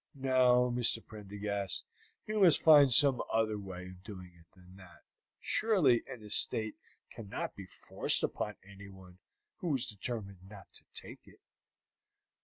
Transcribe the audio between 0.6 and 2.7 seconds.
Mr. Prendergast, you must